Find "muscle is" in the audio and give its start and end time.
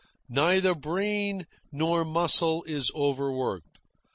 2.03-2.89